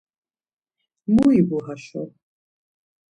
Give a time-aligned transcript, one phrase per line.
[1.13, 2.01] Mu ivu haşo?